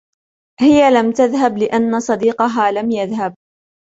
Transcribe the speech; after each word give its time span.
هي 0.61 0.91
لَمْ 0.91 1.11
تذهبْ 1.11 1.57
لأن 1.57 1.99
صديقها 1.99 2.71
لم 2.71 2.91
يذهبْ 2.91 3.33